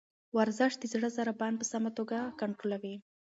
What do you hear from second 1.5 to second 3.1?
په سمه توګه کنټرولوي.